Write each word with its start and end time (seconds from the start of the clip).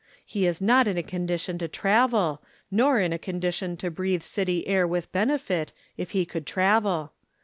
He 0.25 0.47
is 0.47 0.59
not 0.59 0.87
in 0.87 0.97
a 0.97 1.03
condition 1.03 1.59
to 1.59 1.67
travel, 1.67 2.41
nor 2.71 2.99
in 2.99 3.13
a 3.13 3.19
condi 3.19 3.53
tion 3.53 3.77
to 3.77 3.91
breathe 3.91 4.23
city 4.23 4.65
air 4.67 4.87
with 4.87 5.11
benefit, 5.11 5.73
if 5.95 6.09
he 6.17 6.25
could 6.25 6.47
travel. 6.47 7.11